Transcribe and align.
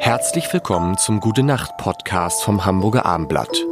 Herzlich 0.00 0.52
willkommen 0.52 0.98
zum 0.98 1.20
Gute 1.20 1.42
Nacht 1.42 1.76
Podcast 1.76 2.42
vom 2.42 2.64
Hamburger 2.64 3.06
Armblatt. 3.06 3.64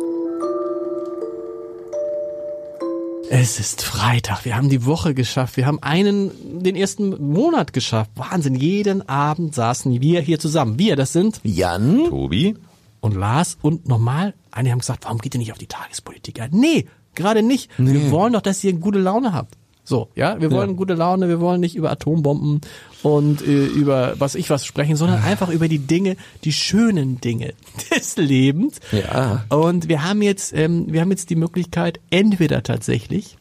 Es 3.31 3.59
ist 3.59 3.83
Freitag. 3.83 4.45
Wir 4.45 4.57
haben 4.57 4.69
die 4.69 4.87
Woche 4.87 5.15
geschafft. 5.15 5.57
Wir 5.57 5.67
haben 5.67 5.83
einen, 5.83 6.63
den 6.63 6.77
ersten 6.77 7.33
Monat 7.33 7.73
geschafft. 7.73 8.11
Wahnsinn. 8.15 8.55
Jeden 8.55 9.09
Abend 9.09 9.55
saßen 9.55 10.01
wir 10.01 10.21
hier 10.21 10.39
zusammen. 10.39 10.79
Wir, 10.79 10.97
das 10.97 11.13
sind 11.13 11.41
Jan? 11.43 12.05
Tobi? 12.09 12.55
und 13.01 13.15
Lars 13.15 13.59
und 13.63 13.89
normal. 13.89 14.35
Einige 14.51 14.73
haben 14.73 14.81
gesagt, 14.81 15.05
warum 15.05 15.19
geht 15.19 15.35
ihr 15.35 15.39
nicht 15.39 15.53
auf 15.53 15.59
die 15.59 15.67
Tagespolitik 15.67 16.41
ein? 16.41 16.51
Nee, 16.53 16.87
gerade 17.15 17.43
nicht. 17.43 17.71
Wir 17.79 18.11
wollen 18.11 18.33
doch, 18.33 18.43
dass 18.43 18.63
ihr 18.65 18.73
gute 18.75 18.99
Laune 18.99 19.33
habt. 19.33 19.55
So, 19.85 20.09
ja, 20.15 20.39
wir 20.39 20.51
wollen 20.51 20.77
gute 20.77 20.93
Laune, 20.93 21.29
wir 21.29 21.41
wollen 21.41 21.61
nicht 21.61 21.75
über 21.75 21.91
Atombomben 21.91 22.61
und 23.03 23.43
äh, 23.43 23.67
über 23.67 24.15
was 24.19 24.35
ich 24.35 24.51
was 24.51 24.67
sprechen, 24.67 24.97
sondern 24.97 25.23
einfach 25.23 25.49
über 25.49 25.69
die 25.69 25.79
Dinge, 25.79 26.17
die 26.45 26.53
schönen 26.53 27.21
Dinge 27.21 27.55
des 27.95 28.17
Lebens. 28.17 28.81
Ja. 28.93 29.45
Und 29.49 29.89
wir 29.89 30.05
haben 30.05 30.23
jetzt, 30.23 30.53
ähm, 30.53 30.87
wir 30.89 31.01
haben 31.01 31.11
jetzt 31.11 31.31
die 31.31 31.37
Möglichkeit, 31.37 32.01
entweder 32.11 32.63
tatsächlich 32.63 33.37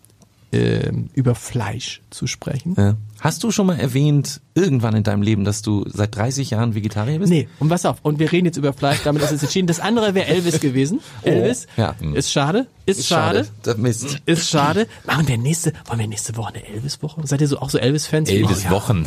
ähm, 0.51 1.09
über 1.13 1.35
Fleisch 1.35 2.01
zu 2.09 2.27
sprechen. 2.27 2.75
Ja. 2.77 2.95
Hast 3.19 3.43
du 3.43 3.51
schon 3.51 3.67
mal 3.67 3.79
erwähnt, 3.79 4.41
irgendwann 4.53 4.95
in 4.95 5.03
deinem 5.03 5.21
Leben, 5.21 5.43
dass 5.43 5.61
du 5.61 5.85
seit 5.87 6.15
30 6.15 6.51
Jahren 6.51 6.75
Vegetarier 6.75 7.19
bist? 7.19 7.31
Nee, 7.31 7.47
und 7.59 7.69
pass 7.69 7.85
auf, 7.85 7.97
und 8.03 8.19
wir 8.19 8.31
reden 8.31 8.45
jetzt 8.45 8.57
über 8.57 8.73
Fleisch, 8.73 8.99
damit 9.03 9.23
ist 9.23 9.31
es 9.31 9.43
entschieden. 9.43 9.67
Das 9.67 9.79
andere 9.79 10.13
wäre 10.13 10.27
Elvis 10.27 10.59
gewesen. 10.59 10.99
Elvis, 11.23 11.67
ja. 11.77 11.95
ist 12.13 12.31
schade, 12.31 12.67
ist, 12.85 13.07
schade. 13.07 13.47
Das 13.63 13.77
Mist. 13.77 14.21
Ist 14.25 14.49
schade. 14.49 14.87
Machen 15.05 15.27
wir 15.27 15.37
nächste, 15.37 15.73
wollen 15.85 15.99
wir 15.99 16.07
nächste 16.07 16.35
Woche 16.37 16.53
eine 16.55 16.67
Elvis-Woche? 16.67 17.25
Seid 17.25 17.41
ihr 17.41 17.47
so 17.47 17.59
auch 17.59 17.69
so 17.69 17.77
Elvis-Fans? 17.77 18.29
Elvis 18.29 18.59
Oh, 18.59 18.65
ja. 18.65 18.71
Wochen. 18.71 19.05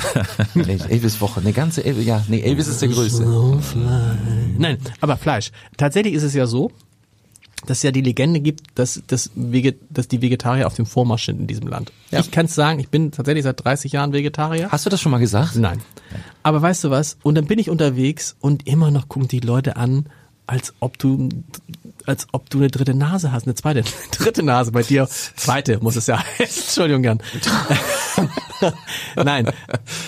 Elvis 0.89 1.21
Woche, 1.21 1.41
eine 1.41 1.53
ganze 1.53 1.85
Elvis, 1.85 2.05
ja, 2.05 2.25
nee, 2.29 2.41
Elvis 2.41 2.69
ist 2.69 2.83
der 2.83 2.89
Größte. 2.89 3.25
Nein, 4.59 4.79
aber 5.01 5.17
Fleisch. 5.17 5.51
Tatsächlich 5.77 6.15
ist 6.15 6.23
es 6.23 6.35
ja 6.35 6.47
so, 6.47 6.71
dass 7.67 7.79
es 7.79 7.83
ja 7.83 7.91
die 7.91 8.01
Legende 8.01 8.41
gibt, 8.41 8.63
dass, 8.75 9.03
dass, 9.07 9.31
Veget 9.35 9.79
dass 9.91 10.09
die 10.09 10.23
Vegetarier 10.23 10.67
auf 10.67 10.75
dem 10.75 10.87
Vormarsch 10.87 11.27
sind 11.27 11.41
in 11.41 11.47
diesem 11.47 11.67
Land. 11.67 11.93
Ich 12.11 12.31
kann 12.31 12.47
es 12.47 12.55
sagen, 12.55 12.81
ich 12.81 12.89
bin 12.89 13.13
tatsächlich 13.13 13.45
seit 13.45 13.63
30 13.65 13.93
Jahren 13.93 14.13
Vegetarier. 14.13 14.71
Hast 14.71 14.87
du 14.87 14.91
das 14.91 15.01
schon 15.01 15.13
mal 15.13 15.19
gesagt? 15.19 15.57
Nein. 15.57 15.81
Aber 16.43 16.63
weißt 16.63 16.85
du 16.85 16.91
was? 16.91 17.19
Und 17.23 17.35
dann 17.35 17.47
bin 17.47 17.59
ich 17.59 17.71
unterwegs 17.71 18.37
und 18.41 18.67
immer 18.67 18.91
noch 18.91 19.09
gucken 19.09 19.29
die 19.29 19.41
Leute 19.41 19.77
an, 19.77 20.07
als 20.51 20.75
ob 20.81 20.99
du, 20.99 21.29
als 22.07 22.27
ob 22.33 22.51
du 22.51 22.59
eine 22.59 22.69
dritte 22.69 22.93
Nase 22.93 23.31
hast, 23.31 23.47
eine 23.47 23.55
zweite, 23.55 23.85
dritte 24.11 24.43
Nase 24.43 24.73
bei 24.73 24.83
dir. 24.83 25.07
Zweite 25.09 25.79
muss 25.81 25.95
es 25.95 26.09
ja 26.09 26.19
heißen. 26.19 26.63
Entschuldigung, 26.67 27.05
Jan. 27.05 27.23
Nein. 29.17 29.51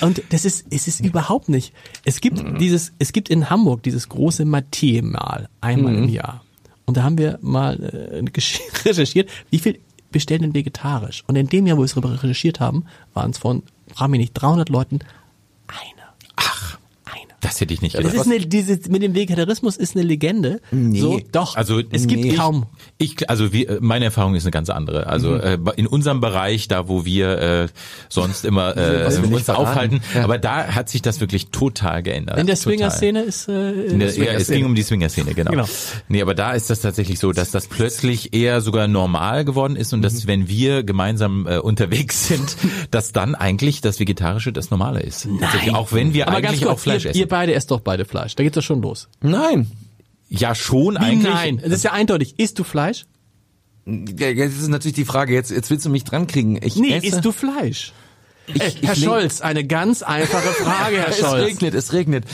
Und 0.01 0.23
das 0.31 0.45
ist, 0.45 0.67
es 0.71 0.89
ist 0.89 1.01
überhaupt 1.01 1.49
nicht. 1.49 1.73
Es 2.05 2.21
gibt 2.21 2.43
dieses, 2.61 2.93
es 2.99 3.13
gibt 3.13 3.29
in 3.29 3.51
Hamburg 3.51 3.85
dieses 3.85 4.09
große 4.09 4.45
Mathieu-Mal 4.45 5.49
einmal 5.61 5.95
im 5.95 6.09
Jahr. 6.09 6.43
Und 6.93 6.99
da 6.99 7.05
haben 7.05 7.17
wir 7.17 7.39
mal 7.41 7.83
äh, 7.83 8.19
recherchiert, 8.85 9.31
wie 9.49 9.59
viel 9.59 9.81
bestellen 10.11 10.43
denn 10.43 10.55
vegetarisch? 10.55 11.25
Und 11.27 11.37
in 11.37 11.49
dem 11.49 11.67
Jahr, 11.67 11.79
wo 11.79 11.81
wir 11.81 11.87
es 11.87 11.97
recherchiert 11.97 12.61
haben, 12.61 12.85
waren 13.15 13.31
es 13.31 13.39
von, 13.39 13.63
frag 13.95 14.11
mich 14.11 14.21
nicht, 14.21 14.35
300 14.35 14.69
Leuten 14.69 14.99
eine. 15.69 16.02
Das 17.43 17.61
hätte 17.61 17.75
ich 17.75 17.83
nicht 17.83 17.97
Das 17.97 18.03
gedacht. 18.05 18.17
ist 18.27 18.33
eine, 18.33 18.39
dieses, 18.47 18.89
mit 18.89 19.03
dem 19.03 19.15
Vegetarismus 19.15 19.77
ist 19.77 19.95
eine 19.97 20.05
Legende. 20.07 20.61
Nee. 20.71 21.01
So, 21.01 21.21
doch. 21.33 21.57
Also, 21.57 21.81
es 21.91 22.07
gibt 22.07 22.23
nee. 22.25 22.35
kaum. 22.35 22.67
Ich, 22.99 23.29
also 23.29 23.53
wie, 23.53 23.69
meine 23.81 24.07
Erfahrung 24.07 24.35
ist 24.37 24.45
eine 24.45 24.53
ganz 24.53 24.71
andere. 24.71 25.07
Also 25.09 25.31
Mhm. 25.33 25.41
äh, 25.41 25.59
in 25.77 25.87
unserem 25.87 26.21
Bereich, 26.21 26.69
da 26.69 26.89
wo 26.89 27.05
wir 27.05 27.39
äh, 27.39 27.69
sonst 28.09 28.45
immer 28.45 28.77
äh, 28.77 29.09
nicht 29.21 29.33
uns 29.33 29.51
aufhalten, 29.51 30.01
Ja. 30.15 30.25
aber 30.25 30.39
da 30.39 30.69
hat 30.75 30.89
sich 30.89 31.03
das 31.03 31.21
wirklich 31.21 31.49
total 31.49 32.03
geändert. 32.03 32.39
In 32.39 32.47
der. 32.47 32.57
Swinger-Szene 32.57 33.23
ist, 33.23 33.49
äh, 33.49 33.73
In 33.87 33.99
der, 33.99 34.15
ja, 34.17 34.33
es 34.35 34.47
ging 34.49 34.65
um 34.65 34.75
die 34.77 34.83
Swinger-Szene, 34.85 35.35
genau. 35.35 35.51
Genau. 35.51 35.65
Nee, 36.09 36.23
aber 36.23 36.35
da 36.35 36.53
ist 36.53 36.71
das 36.71 36.81
tatsächlich 36.81 37.19
so, 37.19 37.33
dass 37.33 37.51
das 37.51 37.67
plötzlich 37.67 38.33
eher 38.35 38.61
sogar 38.61 38.87
normal 38.87 39.45
geworden 39.45 39.75
ist 39.75 39.93
und 39.93 39.99
Mhm. 39.99 40.03
dass, 40.05 40.27
wenn 40.29 40.49
wir 40.49 40.85
gemeinsam 40.85 41.47
äh, 41.49 41.59
unterwegs 41.59 42.29
sind, 42.29 42.57
dass 42.93 43.11
dann 43.11 43.35
eigentlich 43.35 43.81
das 43.81 43.99
Vegetarische 43.99 44.53
das 44.53 44.71
Normale 44.71 45.01
ist. 45.01 45.27
Tatsächlich, 45.41 45.75
Auch 45.75 45.93
wenn 45.93 46.15
wir 46.15 46.29
Aber 46.29 46.41
ganz 46.41 46.55
eigentlich 46.55 46.67
auch 46.69 46.79
Fleisch 46.79 47.05
ihr, 47.05 47.11
essen. 47.11 47.19
Beide 47.33 47.55
esst 47.55 47.71
doch 47.71 47.81
beide 47.81 48.05
Fleisch. 48.05 48.37
Da 48.37 48.43
geht's 48.45 48.55
doch 48.55 48.63
schon 48.63 48.83
los. 48.83 49.09
Nein. 49.23 49.71
ja, 50.29 50.55
schon 50.55 50.95
Wie 50.95 50.99
eigentlich. 50.99 51.33
nein? 51.33 51.59
Das 51.63 51.73
ist 51.73 51.83
ja 51.85 51.93
eindeutig. 51.93 52.39
Isst 52.39 52.59
du 52.59 52.65
Fleisch? 52.65 53.07
Jetzt 53.85 54.59
ist 54.61 54.69
natürlich 54.69 54.95
die 54.95 55.05
Frage, 55.05 55.35
jetzt, 55.35 55.51
jetzt 55.51 55.69
willst 55.71 55.85
du 55.87 55.91
mich 55.91 56.05
dran 56.05 56.27
kriegen. 56.29 56.61
Ich 56.63 56.77
Nee, 56.77 56.93
esse, 56.95 57.07
isst 57.07 57.25
du 57.25 57.33
Fleisch? 57.33 57.93
ich, 58.47 58.61
Äh, 58.61 58.69
ich 58.69 58.83
Herr 58.83 58.95
leg- 58.95 59.05
Scholz, 59.05 59.41
eine 59.41 59.65
ganz 59.67 60.03
einfache 60.03 60.49
Frage, 60.65 60.99
Herr 60.99 61.09
Es 61.09 61.19
Scholz. 61.19 61.43
regnet, 61.45 61.75
es 61.75 61.93
regnet. 61.93 62.25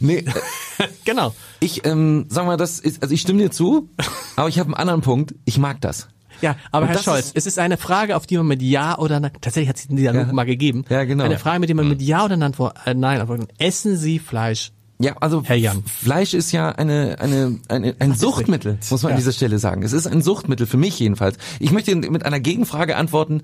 Nee, 0.00 0.24
genau. 1.06 1.34
ich, 1.60 1.86
ähm, 1.86 2.26
sag 2.28 2.44
mal, 2.46 2.56
das 2.58 2.78
ist, 2.80 3.02
also 3.02 3.14
ich 3.14 3.20
stimme 3.22 3.40
dir 3.42 3.50
zu, 3.50 3.88
aber 4.36 4.48
ich 4.48 4.58
habe 4.58 4.66
einen 4.68 4.74
anderen 4.74 5.00
Punkt. 5.00 5.34
Ich 5.46 5.56
mag 5.58 5.80
das. 5.80 6.08
Ja, 6.40 6.56
aber 6.72 6.86
Und 6.86 6.92
Herr 6.92 6.98
Scholz, 7.02 7.26
ist- 7.26 7.36
es 7.36 7.46
ist 7.46 7.58
eine 7.58 7.76
Frage, 7.76 8.16
auf 8.16 8.26
die 8.26 8.36
man 8.36 8.46
mit 8.46 8.62
Ja 8.62 8.98
oder 8.98 9.20
Nein, 9.20 9.32
tatsächlich 9.40 9.68
hat 9.68 9.76
es 9.76 9.88
die 9.88 9.96
ja, 10.02 10.12
mal 10.32 10.44
gegeben. 10.44 10.84
Ja, 10.88 11.04
genau. 11.04 11.24
Eine 11.24 11.38
Frage, 11.38 11.60
mit 11.60 11.68
der 11.68 11.76
man 11.76 11.88
mit 11.88 12.00
Ja 12.02 12.24
oder 12.24 12.36
Nein, 12.36 12.52
äh, 12.84 12.90
antworten. 13.20 13.46
Essen 13.58 13.96
Sie 13.96 14.18
Fleisch? 14.18 14.72
Ja, 15.00 15.16
also 15.20 15.44
Herr 15.44 15.54
Jan. 15.54 15.84
Fleisch 15.84 16.34
ist 16.34 16.50
ja 16.50 16.70
eine, 16.72 17.18
eine, 17.20 17.60
eine 17.68 17.94
ein 18.00 18.14
Suchtmittel, 18.14 18.78
muss 18.90 19.02
man 19.04 19.10
Ja. 19.10 19.14
an 19.14 19.20
dieser 19.20 19.30
Stelle 19.32 19.60
sagen. 19.60 19.84
Es 19.84 19.92
ist 19.92 20.08
ein 20.08 20.22
Suchtmittel 20.22 20.66
für 20.66 20.76
mich 20.76 20.98
jedenfalls. 20.98 21.36
Ich 21.60 21.70
möchte 21.70 21.94
mit 21.94 22.26
einer 22.26 22.40
Gegenfrage 22.40 22.96
antworten. 22.96 23.42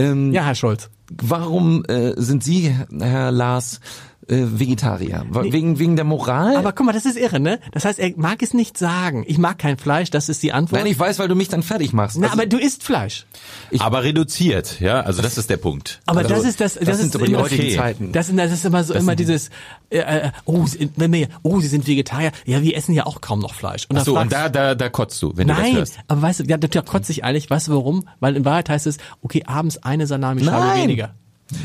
Ähm, 0.00 0.32
Ja, 0.32 0.44
Herr 0.44 0.56
Scholz. 0.56 0.90
Warum 1.22 1.84
äh, 1.84 2.14
sind 2.16 2.42
Sie, 2.42 2.74
Herr 2.98 3.30
Lars, 3.30 3.80
äh, 4.28 4.36
Vegetarier? 4.58 5.24
Wa- 5.28 5.44
Wegen 5.44 5.78
wegen 5.78 5.96
der 5.96 6.04
Moral? 6.04 6.56
Aber 6.56 6.72
guck 6.72 6.86
mal, 6.86 6.92
das 6.92 7.04
ist 7.06 7.16
irre, 7.16 7.38
ne? 7.40 7.60
Das 7.72 7.84
heißt, 7.84 7.98
er 7.98 8.12
mag 8.16 8.42
es 8.42 8.54
nicht 8.54 8.76
sagen. 8.78 9.24
Ich 9.26 9.38
mag 9.38 9.58
kein 9.58 9.76
Fleisch, 9.78 10.10
das 10.10 10.28
ist 10.28 10.42
die 10.42 10.52
Antwort. 10.52 10.80
Nein, 10.82 10.90
ich 10.90 10.98
weiß, 10.98 11.18
weil 11.18 11.28
du 11.28 11.34
mich 11.34 11.48
dann 11.48 11.62
fertig 11.62 11.92
machst. 11.92 12.16
Na, 12.18 12.26
Also, 12.28 12.38
aber 12.38 12.46
du 12.46 12.58
isst 12.58 12.82
Fleisch. 12.82 13.26
aber 13.78 14.02
reduziert, 14.04 14.80
ja, 14.80 15.00
also 15.00 15.22
das 15.22 15.38
ist 15.38 15.48
der 15.50 15.56
Punkt. 15.58 16.00
Aber 16.06 16.20
Also, 16.20 16.34
das 16.34 16.44
ist 16.44 16.60
das, 16.60 16.74
das, 16.74 16.84
das 16.84 16.96
ist 16.96 17.02
sind 17.02 17.16
aber 17.16 17.26
die 17.26 17.32
immer, 17.32 17.42
heutigen 17.42 17.62
okay. 17.62 17.76
Zeiten. 17.76 18.12
Das, 18.12 18.28
ist- 18.28 18.36
das 18.38 18.52
ist 18.52 18.64
immer 18.64 18.84
so 18.84 18.94
immer 18.94 19.14
dieses, 19.16 19.50
äh, 19.90 19.98
äh, 19.98 20.30
oh, 20.44 20.66
sie- 20.66 20.90
wenn 20.96 21.12
wir, 21.12 21.28
oh, 21.42 21.60
sie 21.60 21.68
sind 21.68 21.86
Vegetarier. 21.86 22.32
Ja, 22.44 22.62
wir 22.62 22.76
essen 22.76 22.94
ja 22.94 23.06
auch 23.06 23.20
kaum 23.20 23.40
noch 23.40 23.54
Fleisch. 23.54 23.86
Und 23.88 23.98
Ach 23.98 24.04
so, 24.04 24.14
dann 24.14 24.24
und 24.24 24.32
fragst- 24.32 24.54
da, 24.56 24.68
da, 24.70 24.74
da 24.74 24.88
kotzt 24.88 25.22
du, 25.22 25.36
wenn 25.36 25.46
du 25.48 25.54
das 25.54 25.62
Nein, 25.62 25.76
hörst. 25.76 25.98
aber 26.08 26.22
weißt 26.22 26.40
du, 26.40 26.44
ja, 26.44 26.56
da 26.56 26.82
kotze 26.82 27.12
ich 27.12 27.24
eigentlich. 27.24 27.48
Weißt 27.48 27.68
du 27.68 27.72
warum? 27.72 28.08
Weil 28.20 28.36
in 28.36 28.44
Wahrheit 28.44 28.68
heißt 28.68 28.86
es, 28.86 28.98
okay, 29.22 29.44
abends 29.46 29.78
eine 29.82 30.06
Salamischeibe 30.06 30.56
Nein. 30.58 30.82
weniger. 30.82 31.14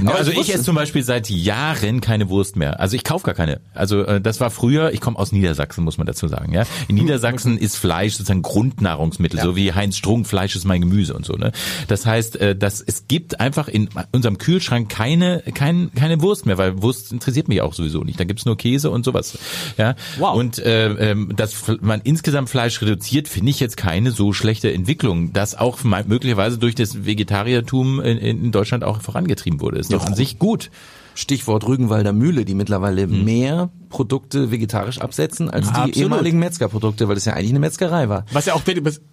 Ja, 0.06 0.12
also 0.14 0.30
ich 0.32 0.54
esse 0.54 0.64
zum 0.64 0.76
Beispiel 0.76 1.02
seit 1.04 1.30
Jahren 1.30 2.02
keine 2.02 2.30
Wurst 2.30 2.56
mehr. 2.56 2.80
Also 2.80 2.96
ich 2.96 3.04
kaufe 3.04 3.26
gar 3.26 3.34
keine. 3.34 3.62
Also 3.74 4.04
äh, 4.04 4.22
das 4.22 4.40
war 4.40 4.52
früher, 4.52 4.94
ich 4.94 5.02
komme 5.02 5.18
aus 5.18 5.32
Niedersachsen, 5.32 5.84
muss 5.84 5.98
man 5.98 6.06
dazu 6.06 6.28
sagen. 6.28 6.54
Ja, 6.54 6.64
In 6.88 6.96
Niedersachsen 6.96 7.58
ist 7.58 7.78
Fleisch 7.78 8.14
sozusagen 8.14 8.44
Grundnahrungsmittel, 8.44 9.40
so 9.42 9.56
wie 9.56 9.74
Heinz 9.74 9.98
Strunk, 9.98 10.28
Fleisch 10.28 10.56
ist 10.56 10.66
mein 10.66 10.82
Gemüse 10.82 11.16
und 11.16 11.26
so. 11.26 11.34
Ne? 11.34 11.52
Das 11.88 12.06
heißt, 12.06 12.36
äh, 12.36 12.56
dass 12.56 12.80
es 12.80 13.08
gibt 13.08 13.40
einfach 13.40 13.68
in 13.68 13.90
unserem 14.12 14.38
Kühlschrank 14.38 14.88
keine 14.90 15.42
kein, 15.56 15.92
keine 15.96 16.22
Wurst 16.22 16.46
mehr, 16.46 16.60
weil 16.60 16.82
Wurst 16.84 17.12
interessiert 17.12 17.48
mich 17.48 17.62
auch 17.62 17.74
sowieso 17.74 18.04
nicht. 18.04 18.20
Da 18.20 18.24
gibt's 18.24 18.46
nur 18.46 18.58
Käse 18.58 18.92
und 18.92 19.04
sowas. 19.04 19.38
Ja, 19.78 19.96
Wow. 20.20 20.36
und 20.38 20.60
äh, 20.60 21.12
ähm, 21.12 21.34
dass 21.36 21.56
man 21.82 22.02
insgesamt 22.04 22.50
Fleisch 22.50 22.80
reduziert, 22.82 23.28
finde 23.28 23.50
ich 23.50 23.60
jetzt 23.60 23.78
keine 23.78 24.12
so 24.12 24.32
schlechte 24.34 24.72
Entwicklung, 24.72 25.34
das 25.34 25.56
auch 25.56 25.80
möglicherweise 25.84 26.58
durch 26.60 26.76
das 26.76 27.06
Vegetariertum 27.06 28.00
in, 28.02 28.18
in 28.20 28.52
Deutschland 28.52 28.84
auch 28.84 29.02
vorangetrieben 29.02 29.60
wurde. 29.60 29.71
Ist 29.80 29.94
doch 29.94 30.06
an 30.06 30.16
sich 30.16 30.40
gut. 30.40 30.72
Stichwort 31.14 31.68
Rügenwalder 31.68 32.14
Mühle, 32.14 32.46
die 32.46 32.56
mittlerweile 32.56 33.08
mehr 33.08 33.70
Produkte 33.90 34.52
vegetarisch 34.52 35.00
absetzen 35.00 35.50
als 35.50 35.68
die 35.68 35.74
Absolut. 35.74 35.98
ehemaligen 35.98 36.40
Metzgerprodukte, 36.40 37.08
weil 37.10 37.18
es 37.18 37.26
ja 37.26 37.34
eigentlich 37.34 37.50
eine 37.50 37.60
Metzgerei 37.60 38.08
war. 38.08 38.26
Was 38.32 38.46
ja 38.46 38.54
auch, 38.54 38.62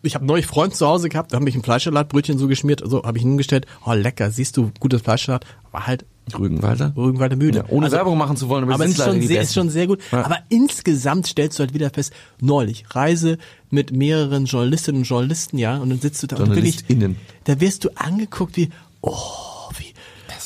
ich 0.02 0.14
habe 0.14 0.24
neulich 0.24 0.46
Freund 0.46 0.74
zu 0.74 0.86
Hause 0.86 1.08
gehabt, 1.08 1.32
da 1.32 1.36
habe 1.36 1.48
ich 1.48 1.56
ein 1.56 1.62
Fleischsalatbrötchen 1.62 2.38
so 2.38 2.46
geschmiert, 2.46 2.82
so 2.84 3.02
habe 3.02 3.18
ich 3.18 3.24
ihn 3.24 3.30
hingestellt. 3.30 3.66
Oh, 3.84 3.92
lecker, 3.92 4.30
siehst 4.30 4.56
du, 4.56 4.70
gutes 4.78 5.02
Fleischsalat. 5.02 5.44
War 5.72 5.86
halt 5.86 6.06
Rügenwalder? 6.38 6.92
Rügenwalder 6.96 7.36
Mühle. 7.36 7.58
Ja, 7.58 7.64
ohne 7.68 7.90
Werbung 7.90 8.18
machen 8.18 8.36
zu 8.36 8.48
wollen, 8.48 8.64
aber, 8.64 8.74
aber 8.74 8.84
es 8.84 8.92
ist 8.92 9.04
schon, 9.04 9.20
sehr, 9.22 9.42
ist 9.42 9.54
schon 9.54 9.70
sehr 9.70 9.86
gut. 9.86 10.00
Ja. 10.12 10.24
Aber 10.24 10.38
insgesamt 10.50 11.26
stellst 11.26 11.58
du 11.58 11.62
halt 11.62 11.74
wieder 11.74 11.90
fest, 11.90 12.12
neulich, 12.40 12.84
Reise 12.90 13.38
mit 13.70 13.92
mehreren 13.92 14.44
Journalistinnen 14.44 15.02
und 15.02 15.08
Journalisten, 15.08 15.58
ja, 15.58 15.78
und 15.78 15.90
dann 15.90 16.00
sitzt 16.00 16.22
du 16.22 16.26
da 16.26 16.36
und 16.36 16.50
wirklich, 16.50 16.76
JournalistInnen. 16.76 17.16
da 17.44 17.60
wirst 17.60 17.84
du 17.84 17.90
angeguckt 17.96 18.56
wie, 18.56 18.70
oh, 19.00 19.12
wie, 19.12 19.47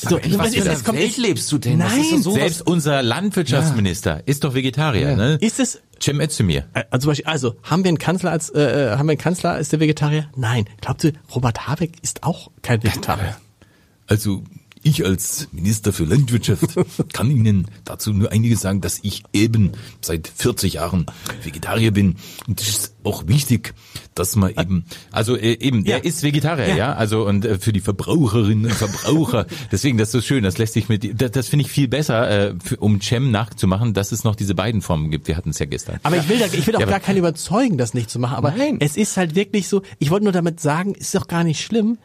so, 0.09 0.17
in 0.17 0.37
was 0.37 0.53
für 0.55 0.61
einer 0.69 0.93
Welt 0.93 1.17
lebst 1.17 1.51
du 1.51 1.57
denn? 1.57 1.79
Nein, 1.79 1.99
ist 2.01 2.23
so- 2.23 2.33
Selbst 2.33 2.61
unser 2.67 3.01
Landwirtschaftsminister 3.03 4.21
ist 4.27 4.43
doch 4.43 4.53
Vegetarier, 4.53 5.11
Ja. 5.11 5.15
ne? 5.15 5.37
ist 5.41 5.59
es, 5.59 5.81
Cem 6.01 6.19
Özdemir. 6.19 6.65
äh, 6.73 6.83
also, 6.91 7.11
also, 7.25 7.55
haben 7.63 7.83
wir 7.83 7.89
einen 7.89 7.97
Kanzler 7.97 8.31
als, 8.31 8.49
äh, 8.49 8.61
äh, 8.61 8.97
haben 8.97 9.07
wir 9.07 9.11
einen 9.13 9.17
Kanzler 9.17 9.51
als 9.51 9.69
der 9.69 9.79
Vegetarier? 9.79 10.29
Nein. 10.35 10.65
Glaubt 10.81 11.03
ihr, 11.03 11.13
Robert 11.33 11.67
Habeck 11.67 11.91
ist 12.01 12.23
auch 12.23 12.51
kein 12.61 12.83
Vegetarier? 12.83 13.37
Also 14.07 14.43
ich 14.85 15.05
als 15.05 15.47
Minister 15.53 15.93
für 15.93 16.03
Landwirtschaft 16.03 16.75
kann 17.13 17.31
Ihnen 17.31 17.67
dazu 17.85 18.11
nur 18.11 18.31
einiges 18.33 18.59
sagen, 18.59 18.81
dass 18.81 18.99
ich 19.01 19.23
eben 19.31 19.71
seit 20.01 20.27
40 20.27 20.73
Jahren 20.73 21.05
Vegetarier 21.41 21.91
bin. 21.91 22.17
Und 22.47 22.59
das 22.59 22.67
ist 22.67 22.92
auch 23.05 23.27
wichtig, 23.27 23.73
dass 24.15 24.35
man 24.35 24.51
eben, 24.51 24.85
also 25.11 25.35
äh, 25.35 25.57
eben, 25.59 25.83
der 25.83 25.97
Ja. 25.97 26.03
ist 26.03 26.23
Vegetarier, 26.23 26.69
ja, 26.69 26.75
Ja. 26.75 26.93
also 26.93 27.25
und 27.25 27.45
äh, 27.45 27.57
für 27.59 27.73
die 27.73 27.79
Verbraucherinnen 27.79 28.65
und 28.65 28.73
Verbraucher, 28.73 29.45
deswegen, 29.71 29.97
das 29.97 30.09
ist 30.09 30.11
so 30.13 30.21
schön, 30.21 30.43
das 30.43 30.57
lässt 30.57 30.73
sich 30.73 30.89
mit, 30.89 31.21
das, 31.21 31.31
das 31.31 31.47
finde 31.49 31.65
ich 31.65 31.71
viel 31.71 31.87
besser, 31.87 32.29
äh, 32.49 32.53
für, 32.63 32.77
um 32.77 33.01
Cem 33.01 33.31
nachzumachen, 33.31 33.93
dass 33.93 34.11
es 34.11 34.23
noch 34.23 34.35
diese 34.35 34.55
beiden 34.55 34.81
Formen 34.81 35.09
gibt, 35.11 35.27
wir 35.27 35.37
hatten 35.37 35.49
es 35.51 35.59
ja 35.59 35.65
gestern. 35.65 35.99
Aber 36.03 36.17
ich 36.17 36.27
will, 36.29 36.39
da, 36.39 36.45
ich 36.45 36.65
will 36.67 36.75
auch 36.75 36.79
Ja, 36.81 36.85
gar 36.85 36.99
keinen 36.99 37.17
überzeugen, 37.17 37.77
das 37.77 37.93
nicht 37.93 38.09
zu 38.09 38.19
machen. 38.19 38.35
Aber 38.35 38.51
Nein. 38.57 38.77
es 38.79 38.97
ist 38.97 39.17
halt 39.17 39.35
wirklich 39.35 39.67
so, 39.67 39.81
ich 39.99 40.09
wollte 40.11 40.25
nur 40.25 40.33
damit 40.33 40.59
sagen, 40.59 40.93
ist 40.95 41.15
doch 41.15 41.27
gar 41.27 41.43
nicht 41.43 41.61
schlimm. 41.61 41.97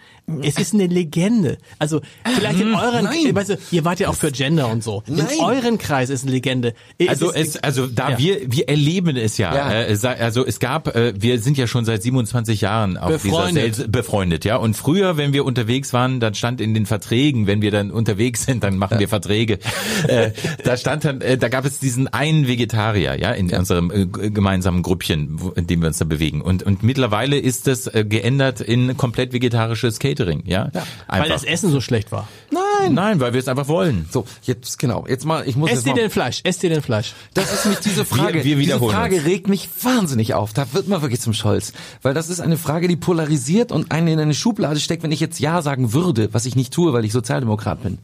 Es 0.42 0.56
ist 0.58 0.74
eine 0.74 0.86
Legende. 0.86 1.56
Also 1.78 2.00
vielleicht 2.36 2.60
in 2.60 2.74
euren, 2.74 3.04
nein. 3.04 3.34
weißt 3.34 3.50
du, 3.50 3.58
ihr 3.70 3.84
wart 3.86 3.98
ja 3.98 4.08
auch 4.08 4.14
für 4.14 4.30
Gender 4.30 4.68
und 4.68 4.84
so. 4.84 5.02
Nein. 5.06 5.26
In 5.38 5.40
euren 5.44 5.78
Kreis 5.78 6.10
ist 6.10 6.22
eine 6.24 6.32
Legende. 6.32 6.74
Es 6.98 7.08
Also 7.08 7.30
ist, 7.32 7.56
es, 7.56 7.62
also 7.62 7.86
da 7.86 8.18
wir 8.18 8.52
wir 8.52 8.68
erleben 8.68 9.16
es 9.16 9.38
ja. 9.38 9.54
Ja. 9.54 9.82
Äh, 9.84 9.96
also 10.20 10.44
es 10.44 10.60
gab, 10.60 10.87
äh, 10.94 11.12
wir 11.16 11.40
sind 11.40 11.56
ja 11.58 11.66
schon 11.66 11.84
seit 11.84 12.02
27 12.02 12.60
Jahren 12.60 12.96
auf 12.96 13.10
Befreundet. 13.22 13.64
dieser 13.66 13.74
Sel 13.76 13.88
befreundet, 13.88 14.44
ja. 14.44 14.56
Und 14.56 14.76
früher, 14.76 15.16
wenn 15.16 15.32
wir 15.32 15.44
unterwegs 15.44 15.92
waren, 15.92 16.20
dann 16.20 16.34
stand 16.34 16.60
in 16.60 16.74
den 16.74 16.86
Verträgen, 16.86 17.46
wenn 17.46 17.62
wir 17.62 17.70
dann 17.70 17.90
unterwegs 17.90 18.44
sind, 18.44 18.62
dann 18.64 18.76
machen 18.78 18.98
wir 18.98 19.08
Verträge. 19.08 19.58
äh, 20.08 20.30
da 20.64 20.76
stand 20.76 21.04
dann, 21.04 21.20
äh, 21.20 21.38
da 21.38 21.48
gab 21.48 21.64
es 21.64 21.78
diesen 21.78 22.08
einen 22.08 22.46
Vegetarier, 22.48 23.18
ja, 23.18 23.32
in 23.32 23.50
unserem 23.52 23.90
äh, 23.90 24.06
gemeinsamen 24.30 24.82
Grüppchen, 24.82 25.28
wo- 25.40 25.50
in 25.50 25.66
dem 25.66 25.80
wir 25.80 25.88
uns 25.88 25.98
da 25.98 26.04
bewegen. 26.04 26.40
Und 26.42 26.62
und 26.62 26.82
mittlerweile 26.82 27.38
ist 27.38 27.66
das 27.66 27.86
äh, 27.86 28.04
geändert 28.08 28.60
in 28.60 28.96
komplett 28.96 29.32
vegetarisches 29.32 29.98
Catering, 29.98 30.42
ja. 30.46 30.70
weil 30.72 30.82
Einfach. 31.08 31.28
das 31.28 31.44
Essen 31.44 31.70
so 31.70 31.80
schlecht 31.80 32.12
war. 32.12 32.28
Nein. 32.52 32.62
Nein, 32.90 33.20
weil 33.20 33.32
wir 33.32 33.40
es 33.40 33.48
einfach 33.48 33.68
wollen. 33.68 34.08
So, 34.10 34.24
jetzt 34.42 34.78
genau. 34.78 35.06
Jetzt 35.08 35.24
mal, 35.24 35.46
ich 35.48 35.56
muss 35.56 35.70
Esst 35.70 35.86
mal, 35.86 35.94
denn 35.94 36.10
Fleisch? 36.10 36.40
Esst 36.44 36.62
ihr 36.64 36.70
denn 36.70 36.82
Fleisch? 36.82 37.14
Das 37.34 37.52
ist 37.52 37.66
mich 37.66 37.78
diese 37.78 38.04
Frage. 38.04 38.44
Wir- 38.44 38.58
wir 38.58 38.64
diese 38.76 38.78
Frage 38.78 39.16
uns. 39.16 39.24
regt 39.24 39.48
mich 39.48 39.68
wahnsinnig 39.82 40.34
auf. 40.34 40.52
Da 40.52 40.72
wird 40.72 40.88
man 40.88 41.02
wirklich 41.02 41.20
zum 41.20 41.32
Scholz, 41.34 41.72
weil 42.02 42.14
das 42.14 42.28
ist 42.30 42.40
eine 42.40 42.56
Frage, 42.56 42.88
die 42.88 42.96
polarisiert 42.96 43.72
und 43.72 43.90
einen 43.92 44.08
in 44.08 44.20
eine 44.20 44.34
Schublade 44.34 44.80
steckt. 44.80 45.02
Wenn 45.02 45.12
ich 45.12 45.20
jetzt 45.20 45.40
ja 45.40 45.62
sagen 45.62 45.92
würde, 45.92 46.32
was 46.32 46.46
ich 46.46 46.56
nicht 46.56 46.72
tue, 46.72 46.92
weil 46.92 47.04
ich 47.04 47.12
Sozialdemokrat 47.12 47.82
bin, 47.82 47.98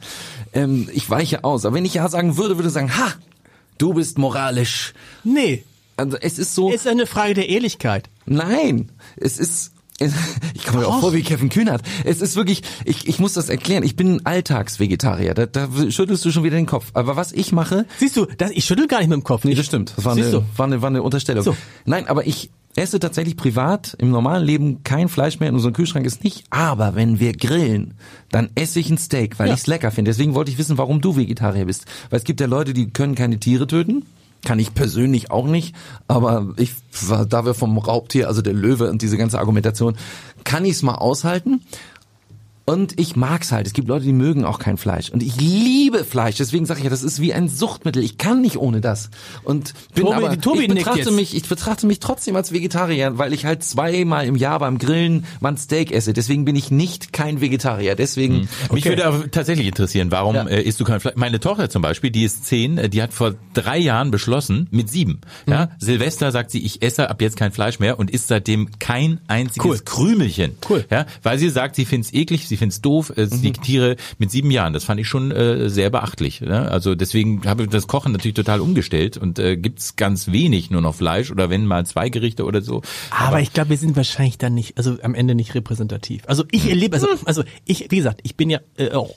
ähm, 0.52 0.88
ich 0.92 1.08
weiche 1.10 1.44
aus. 1.44 1.64
Aber 1.64 1.74
wenn 1.76 1.84
ich 1.84 1.94
ja 1.94 2.08
sagen 2.08 2.36
würde, 2.36 2.56
würde 2.56 2.68
ich 2.68 2.74
sagen, 2.74 2.96
ha, 2.96 3.12
du 3.78 3.94
bist 3.94 4.18
moralisch. 4.18 4.92
Nee. 5.22 5.64
Also 5.96 6.16
es 6.20 6.38
ist 6.38 6.54
so. 6.54 6.70
Ist 6.72 6.88
eine 6.88 7.06
Frage 7.06 7.34
der 7.34 7.48
Ehrlichkeit. 7.48 8.08
Nein, 8.26 8.90
es 9.16 9.38
ist. 9.38 9.70
Ich 10.00 10.64
komme 10.66 10.80
mir 10.80 10.88
auch 10.88 11.00
vor 11.00 11.12
wie 11.12 11.22
Kevin 11.22 11.48
Kühnert. 11.50 11.82
Es 12.04 12.20
ist 12.20 12.34
wirklich, 12.36 12.62
ich, 12.84 13.06
ich 13.06 13.18
muss 13.20 13.32
das 13.34 13.48
erklären. 13.48 13.84
Ich 13.84 13.94
bin 13.96 14.16
ein 14.16 14.26
Alltagsvegetarier. 14.26 15.34
Da, 15.34 15.46
da 15.46 15.68
schüttelst 15.88 16.24
du 16.24 16.30
schon 16.32 16.42
wieder 16.44 16.56
den 16.56 16.66
Kopf. 16.66 16.90
Aber 16.94 17.16
was 17.16 17.32
ich 17.32 17.52
mache, 17.52 17.86
Siehst 17.98 18.16
du, 18.16 18.26
das, 18.26 18.50
ich 18.50 18.64
schüttel 18.64 18.88
gar 18.88 18.98
nicht 18.98 19.08
mit 19.08 19.16
dem 19.16 19.24
Kopf. 19.24 19.44
Nee, 19.44 19.52
Ich- 19.52 19.56
das 19.58 19.66
stimmt. 19.66 19.92
Das 19.96 20.04
war 20.04 20.14
Siehst 20.14 20.28
eine, 20.28 20.38
du? 20.40 20.44
war 20.56 20.66
eine, 20.66 20.82
war 20.82 20.88
eine 20.90 21.02
Unterstellung. 21.02 21.44
So. 21.44 21.56
Nein, 21.84 22.08
aber 22.08 22.26
ich 22.26 22.50
esse 22.76 22.98
tatsächlich 22.98 23.36
privat 23.36 23.94
im 24.00 24.10
normalen 24.10 24.44
Leben 24.44 24.82
kein 24.82 25.08
Fleisch 25.08 25.38
mehr 25.38 25.48
in 25.48 25.54
unserem 25.54 25.74
Kühlschrank 25.74 26.04
ist 26.06 26.24
nicht. 26.24 26.42
Aber 26.50 26.96
wenn 26.96 27.20
wir 27.20 27.32
grillen, 27.32 27.94
dann 28.32 28.50
esse 28.56 28.80
ich 28.80 28.90
ein 28.90 28.98
Steak, 28.98 29.38
weil 29.38 29.46
Ja. 29.48 29.54
ich's 29.54 29.68
lecker 29.68 29.92
finde. 29.92 30.10
Deswegen 30.10 30.34
wollte 30.34 30.50
ich 30.50 30.58
wissen, 30.58 30.76
warum 30.76 31.00
du 31.00 31.16
Vegetarier 31.16 31.66
bist. 31.66 31.84
Weil 32.10 32.18
es 32.18 32.24
gibt 32.24 32.40
ja 32.40 32.48
Leute, 32.48 32.74
die 32.74 32.90
können 32.90 33.14
keine 33.14 33.38
Tiere 33.38 33.68
töten. 33.68 34.04
Kann 34.44 34.58
ich 34.58 34.74
persönlich 34.74 35.30
auch 35.30 35.46
nicht, 35.46 35.74
aber 36.06 36.52
ich, 36.56 36.74
da 37.28 37.44
wir 37.44 37.54
vom 37.54 37.78
Raubtier, 37.78 38.28
also 38.28 38.42
der 38.42 38.52
Löwe 38.52 38.90
und 38.90 39.02
diese 39.02 39.16
ganze 39.16 39.38
Argumentation, 39.38 39.96
kann 40.44 40.64
ich's 40.64 40.82
mal 40.82 40.96
aushalten. 40.96 41.62
Und 42.66 42.98
ich 42.98 43.14
mag's 43.14 43.52
halt. 43.52 43.66
Es 43.66 43.74
gibt 43.74 43.88
Leute, 43.88 44.06
die 44.06 44.14
mögen 44.14 44.46
auch 44.46 44.58
kein 44.58 44.78
Fleisch. 44.78 45.10
Und 45.10 45.22
ich 45.22 45.36
liebe 45.38 46.02
Fleisch. 46.02 46.36
Deswegen 46.36 46.64
sage 46.64 46.78
ich 46.80 46.84
ja, 46.84 46.90
das 46.90 47.02
ist 47.02 47.20
wie 47.20 47.34
ein 47.34 47.48
Suchtmittel. 47.50 48.02
Ich 48.02 48.16
kann 48.16 48.40
nicht 48.40 48.56
ohne 48.56 48.80
das. 48.80 49.10
Und 49.42 49.74
bin 49.94 50.04
Tobi- 50.04 50.14
aber, 50.16 50.40
Tobi 50.40 50.62
ich 50.62 50.68
betrachte 50.68 51.10
mich, 51.10 51.36
ich 51.36 51.46
betrachte 51.46 51.86
mich 51.86 52.00
trotzdem 52.00 52.36
als 52.36 52.52
Vegetarier, 52.52 53.18
weil 53.18 53.34
ich 53.34 53.44
halt 53.44 53.62
zweimal 53.64 54.24
im 54.26 54.34
Jahr 54.36 54.60
beim 54.60 54.78
Grillen 54.78 55.26
mal 55.40 55.50
ein 55.50 55.56
Steak 55.58 55.92
esse. 55.92 56.14
Deswegen 56.14 56.46
bin 56.46 56.56
ich 56.56 56.70
nicht 56.70 57.12
kein 57.12 57.42
Vegetarier. 57.42 57.96
Deswegen, 57.96 58.48
Mich 58.72 58.86
würde 58.86 59.04
aber 59.04 59.30
tatsächlich 59.30 59.66
interessieren, 59.66 60.10
warum 60.10 60.34
Ja. 60.34 60.46
äh, 60.46 60.62
isst 60.62 60.80
du 60.80 60.84
kein 60.84 61.00
Fleisch? 61.00 61.16
Meine 61.16 61.40
Tochter 61.40 61.68
zum 61.68 61.82
Beispiel, 61.82 62.10
die 62.10 62.24
ist 62.24 62.46
zehn, 62.46 62.78
äh, 62.78 62.88
die 62.88 63.02
hat 63.02 63.12
vor 63.12 63.34
drei 63.52 63.76
Jahren 63.76 64.10
beschlossen, 64.10 64.68
mit 64.70 64.88
sieben, 64.88 65.20
ja, 65.46 65.68
Silvester 65.78 66.32
sagt 66.32 66.50
sie, 66.50 66.60
ich 66.64 66.80
esse 66.80 67.10
ab 67.10 67.20
jetzt 67.20 67.36
kein 67.36 67.52
Fleisch 67.52 67.78
mehr 67.78 67.98
und 67.98 68.10
isst 68.10 68.28
seitdem 68.28 68.70
kein 68.78 69.20
einziges 69.28 69.64
Cool. 69.66 69.78
Krümelchen. 69.84 70.52
Cool. 70.68 70.86
Ja, 70.90 71.04
weil 71.22 71.38
sie 71.38 71.50
sagt, 71.50 71.76
sie 71.76 71.84
find's 71.84 72.10
eklig, 72.14 72.48
sie 72.54 72.58
find's 72.58 72.80
doof, 72.80 73.12
äh, 73.16 73.26
die 73.26 73.52
Tiere 73.52 73.96
mit 74.18 74.30
sieben 74.30 74.50
Jahren. 74.50 74.72
Das 74.72 74.84
fand 74.84 75.00
ich 75.00 75.08
schon 75.08 75.30
äh, 75.32 75.68
sehr 75.68 75.90
beachtlich. 75.90 76.40
Ne? 76.40 76.70
Also 76.70 76.94
deswegen 76.94 77.42
habe 77.46 77.64
ich 77.64 77.68
das 77.68 77.86
Kochen 77.86 78.12
natürlich 78.12 78.34
total 78.34 78.60
umgestellt 78.60 79.16
und 79.16 79.38
äh, 79.38 79.56
gibt's 79.56 79.96
ganz 79.96 80.30
wenig 80.30 80.70
nur 80.70 80.80
noch 80.80 80.94
Fleisch 80.94 81.30
oder 81.30 81.50
wenn 81.50 81.66
mal 81.66 81.84
zwei 81.84 82.08
Gerichte 82.08 82.44
oder 82.44 82.62
so. 82.62 82.82
Aber, 83.10 83.40
ich 83.40 83.52
glaube, 83.52 83.70
wir 83.70 83.78
sind 83.78 83.96
wahrscheinlich 83.96 84.38
dann 84.38 84.54
nicht, 84.54 84.78
also 84.78 84.96
am 85.02 85.14
Ende 85.14 85.34
nicht 85.34 85.54
repräsentativ. 85.54 86.22
Also 86.26 86.44
ich 86.50 86.68
erlebe, 86.68 86.94
also, 86.94 87.08
also 87.24 87.42
ich, 87.64 87.90
wie 87.90 87.96
gesagt, 87.96 88.20
ich 88.22 88.36
bin 88.36 88.50
ja 88.50 88.60
äh, 88.76 88.92
auch, 88.92 89.10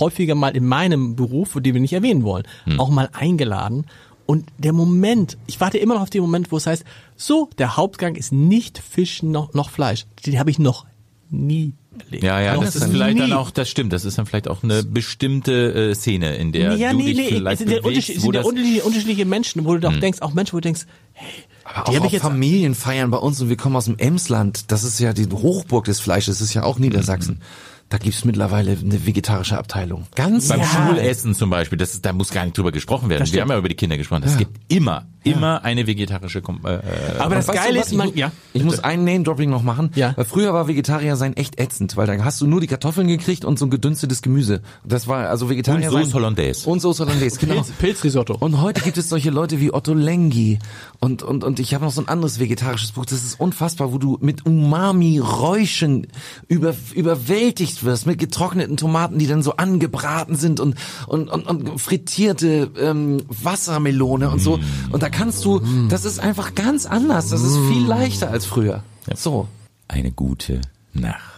häufiger 0.00 0.34
mal 0.34 0.54
in 0.54 0.66
meinem 0.66 1.16
Beruf, 1.16 1.54
den 1.54 1.74
wir 1.74 1.80
nicht 1.80 1.92
erwähnen 1.92 2.22
wollen, 2.24 2.44
auch 2.76 2.90
mal 2.90 3.08
eingeladen. 3.12 3.86
Und 4.26 4.46
der 4.58 4.72
Moment, 4.72 5.36
ich 5.46 5.60
warte 5.60 5.78
immer 5.78 5.94
noch 5.94 6.02
auf 6.02 6.10
den 6.10 6.22
Moment, 6.22 6.52
wo 6.52 6.56
es 6.56 6.66
heißt, 6.66 6.84
so, 7.16 7.50
der 7.58 7.76
Hauptgang 7.76 8.14
ist 8.14 8.32
nicht 8.32 8.78
Fisch 8.78 9.22
noch, 9.22 9.52
noch 9.54 9.70
Fleisch. 9.70 10.06
Den 10.26 10.38
habe 10.38 10.50
ich 10.50 10.58
noch 10.58 10.86
nie 11.30 11.74
erlebt. 12.00 12.22
Ja, 12.24 12.40
ja, 12.40 12.54
Noch 12.54 12.64
das 12.64 12.76
ist 12.76 12.84
vielleicht 12.84 13.18
dann 13.18 13.28
nie. 13.28 13.34
auch, 13.34 13.50
das 13.50 13.68
stimmt, 13.68 13.92
das 13.92 14.04
ist 14.04 14.18
dann 14.18 14.26
vielleicht 14.26 14.48
auch 14.48 14.62
eine 14.62 14.82
bestimmte 14.84 15.90
äh, 15.90 15.94
Szene, 15.94 16.36
in 16.36 16.52
der 16.52 16.74
ja, 16.76 16.92
du 16.92 16.98
nee, 16.98 17.04
dich 17.06 17.16
nee, 17.16 17.22
es 17.24 17.28
vielleicht 17.30 17.58
sind 17.58 17.70
ja, 17.70 17.80
bewegst, 17.80 18.08
wo 18.08 18.20
sind 18.20 18.24
ja 18.34 18.40
das- 18.40 18.42
Hm. 18.42 18.48
unterschiedliche, 18.50 18.82
unterschiedliche 18.84 19.24
Menschen, 19.26 19.64
wo 19.64 19.74
du 19.74 19.80
doch 19.80 19.98
denkst, 20.00 20.20
auch 20.22 20.32
Menschen, 20.34 20.52
wo 20.54 20.58
du 20.58 20.62
denkst, 20.62 20.86
hey, 21.12 21.28
aber 21.64 21.92
die 21.92 21.98
auch 21.98 22.10
jetzt 22.12 22.22
Familienfeiern 22.22 23.10
bei 23.10 23.18
uns 23.18 23.40
und 23.40 23.48
wir 23.48 23.56
kommen 23.56 23.76
aus 23.76 23.84
dem 23.86 23.98
Emsland. 23.98 24.70
Das 24.72 24.84
ist 24.84 24.98
ja 24.98 25.12
die 25.12 25.26
Hochburg 25.30 25.84
des 25.84 26.00
Fleisches. 26.00 26.38
Das 26.38 26.48
ist 26.48 26.54
ja 26.54 26.64
auch 26.64 26.78
Niedersachsen. 26.78 27.40
Da 27.88 27.98
gibt's 27.98 28.24
mittlerweile 28.24 28.72
eine 28.72 29.06
vegetarische 29.06 29.58
Abteilung. 29.58 30.06
Ganz 30.14 30.48
Beim 30.48 30.60
Ja. 30.60 30.66
Schulessen 30.66 31.34
zum 31.34 31.50
Beispiel, 31.50 31.78
das 31.78 32.00
da 32.00 32.12
muss 32.12 32.30
gar 32.30 32.44
nicht 32.44 32.56
drüber 32.58 32.72
gesprochen 32.72 33.08
werden. 33.10 33.20
Das 33.20 33.32
Wir 33.32 33.42
haben 33.42 33.50
ja 33.50 33.58
über 33.58 33.68
die 33.68 33.74
Kinder 33.76 33.96
gesprochen. 33.98 34.22
Es 34.24 34.38
gibt 34.38 34.58
immer, 34.72 35.06
immer 35.24 35.64
eine 35.64 35.86
vegetarische 35.86 36.42
Kom 36.42 36.60
äh, 36.64 36.74
äh, 36.76 36.80
Aber 37.18 37.34
das 37.36 37.46
Geile 37.46 37.80
ist, 37.80 37.92
man, 37.92 38.14
ja. 38.14 38.32
ich 38.52 38.64
muss 38.64 38.80
ein 38.80 39.04
Name-Dropping 39.04 39.50
noch 39.50 39.62
machen. 39.62 39.90
Ja. 39.94 40.12
Weil 40.16 40.24
früher 40.24 40.52
war 40.52 40.68
Vegetarier 40.68 41.16
sein 41.16 41.34
echt 41.36 41.60
ätzend, 41.60 41.96
weil 41.96 42.06
da 42.06 42.24
hast 42.24 42.40
du 42.40 42.46
nur 42.46 42.60
die 42.60 42.66
Kartoffeln 42.66 43.06
gekriegt 43.08 43.44
und 43.44 43.58
so 43.58 43.66
ein 43.66 43.70
gedünstetes 43.70 44.22
Gemüse. 44.22 44.62
Das 44.84 45.06
war 45.08 45.28
also 45.28 45.48
Vegetarier 45.48 45.92
Und 45.92 46.04
sein- 46.04 46.14
Hollandaise. 46.14 46.68
Und 46.68 46.80
Sauce 46.80 47.00
Hollandaise, 47.00 47.38
genau. 47.38 47.54
Pilz, 47.54 47.70
Pilzrisotto. 47.78 48.36
Und 48.38 48.60
heute 48.60 48.80
gibt 48.80 48.98
es 48.98 49.08
solche 49.08 49.30
Leute 49.30 49.60
wie 49.60 49.72
Otto 49.72 49.94
Lengi 49.94 50.58
und 51.00 51.22
und 51.22 51.44
und 51.44 51.60
ich 51.60 51.74
habe 51.74 51.84
noch 51.84 51.92
so 51.92 52.00
ein 52.00 52.08
anderes 52.08 52.38
vegetarisches 52.38 52.92
Buch. 52.92 53.04
Das 53.06 53.24
ist 53.24 53.38
unfassbar, 53.38 53.92
wo 53.92 53.98
du 53.98 54.18
mit 54.20 54.44
Umami-Räuschen 54.46 56.06
über, 56.48 56.74
überwältigt 56.94 57.84
wirst 57.84 58.06
mit 58.06 58.18
getrockneten 58.18 58.76
Tomaten, 58.76 59.18
die 59.18 59.26
dann 59.26 59.42
so 59.42 59.56
angebraten 59.56 60.36
sind 60.36 60.60
und 60.60 60.76
und 61.06 61.28
und, 61.30 61.46
und 61.46 61.80
frittierte 61.80 62.70
ähm, 62.80 63.22
Wassermelone 63.28 64.30
und 64.30 64.40
so. 64.40 64.58
Und 64.90 65.02
da 65.02 65.08
kannst 65.12 65.44
du, 65.44 65.60
das 65.88 66.04
ist 66.04 66.18
einfach 66.18 66.54
ganz 66.54 66.86
anders. 66.86 67.28
Das 67.28 67.42
ist 67.42 67.56
viel 67.68 67.86
leichter 67.86 68.30
als 68.30 68.44
früher. 68.46 68.82
So. 69.14 69.48
eine 69.88 70.10
gute 70.10 70.60
Nacht. 70.92 71.31